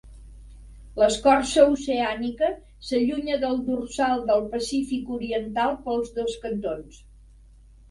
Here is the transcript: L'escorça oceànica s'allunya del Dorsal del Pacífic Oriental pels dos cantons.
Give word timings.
L'escorça 1.01 1.65
oceànica 1.73 2.49
s'allunya 2.87 3.37
del 3.45 3.61
Dorsal 3.69 4.25
del 4.33 4.43
Pacífic 4.57 5.15
Oriental 5.19 5.79
pels 5.87 6.13
dos 6.19 6.43
cantons. 6.49 7.01